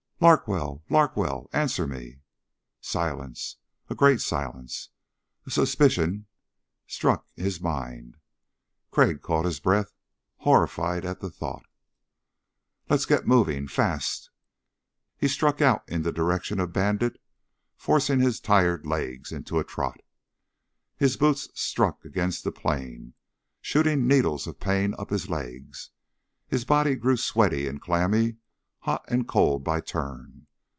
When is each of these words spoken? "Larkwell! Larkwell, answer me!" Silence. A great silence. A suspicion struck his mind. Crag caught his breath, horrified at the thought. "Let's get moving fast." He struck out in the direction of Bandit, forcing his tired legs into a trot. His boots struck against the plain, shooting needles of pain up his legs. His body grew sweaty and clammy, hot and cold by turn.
"Larkwell! 0.23 0.83
Larkwell, 0.87 1.49
answer 1.51 1.87
me!" 1.87 2.19
Silence. 2.79 3.57
A 3.89 3.95
great 3.95 4.21
silence. 4.21 4.89
A 5.47 5.49
suspicion 5.49 6.27
struck 6.85 7.25
his 7.35 7.59
mind. 7.59 8.17
Crag 8.91 9.23
caught 9.23 9.45
his 9.45 9.59
breath, 9.59 9.93
horrified 10.41 11.05
at 11.05 11.21
the 11.21 11.31
thought. 11.31 11.65
"Let's 12.87 13.05
get 13.07 13.25
moving 13.25 13.67
fast." 13.67 14.29
He 15.17 15.27
struck 15.27 15.59
out 15.59 15.81
in 15.89 16.03
the 16.03 16.11
direction 16.11 16.59
of 16.59 16.71
Bandit, 16.71 17.19
forcing 17.75 18.19
his 18.19 18.39
tired 18.39 18.85
legs 18.85 19.31
into 19.31 19.57
a 19.57 19.63
trot. 19.63 20.01
His 20.97 21.17
boots 21.17 21.49
struck 21.59 22.05
against 22.05 22.43
the 22.43 22.51
plain, 22.51 23.15
shooting 23.59 24.05
needles 24.05 24.45
of 24.45 24.59
pain 24.59 24.93
up 24.99 25.09
his 25.09 25.29
legs. 25.31 25.89
His 26.47 26.63
body 26.63 26.93
grew 26.93 27.17
sweaty 27.17 27.67
and 27.67 27.81
clammy, 27.81 28.35
hot 28.85 29.05
and 29.07 29.27
cold 29.27 29.63
by 29.63 29.79
turn. 29.79 30.47